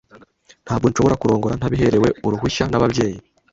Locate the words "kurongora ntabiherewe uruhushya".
1.21-2.63